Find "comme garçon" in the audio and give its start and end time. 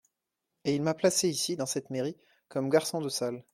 2.49-3.01